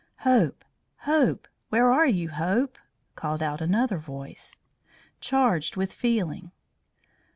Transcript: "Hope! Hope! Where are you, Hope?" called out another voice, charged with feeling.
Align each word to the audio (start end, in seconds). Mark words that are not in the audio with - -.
"Hope! 0.21 0.65
Hope! 1.01 1.47
Where 1.69 1.91
are 1.91 2.07
you, 2.07 2.29
Hope?" 2.29 2.79
called 3.13 3.43
out 3.43 3.61
another 3.61 3.99
voice, 3.99 4.57
charged 5.19 5.75
with 5.75 5.93
feeling. 5.93 6.51